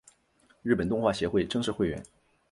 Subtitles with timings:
[0.63, 2.03] 日本动画协会正式会员。